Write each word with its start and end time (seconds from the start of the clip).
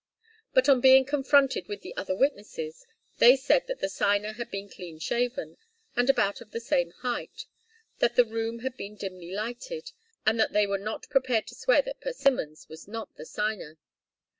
But 0.51 0.67
on 0.67 0.81
being 0.81 1.05
confronted 1.05 1.67
with 1.67 1.81
the 1.81 1.95
other 1.95 2.15
witnesses, 2.15 2.87
they 3.19 3.35
said 3.35 3.67
that 3.67 3.81
the 3.81 3.87
signer 3.87 4.31
had 4.33 4.49
been 4.49 4.67
clean 4.67 4.97
shaven, 4.97 5.57
and 5.95 6.09
about 6.09 6.41
of 6.41 6.49
the 6.49 6.59
same 6.59 6.89
height; 6.89 7.45
that 7.99 8.15
the 8.15 8.25
room 8.25 8.61
had 8.61 8.75
been 8.75 8.95
dimly 8.95 9.29
lighted, 9.31 9.91
and 10.25 10.39
that 10.39 10.53
they 10.53 10.65
were 10.65 10.79
not 10.79 11.07
prepared 11.11 11.45
to 11.49 11.53
swear 11.53 11.83
that 11.83 12.01
Persimmons 12.01 12.67
was 12.67 12.87
not 12.87 13.15
the 13.15 13.27
signer. 13.27 13.77